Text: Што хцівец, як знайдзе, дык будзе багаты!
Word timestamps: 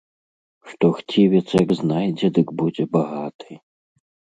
Што 0.69 0.85
хцівец, 1.01 1.43
як 1.63 1.75
знайдзе, 1.83 2.27
дык 2.41 2.47
будзе 2.65 2.83
багаты! 3.01 3.65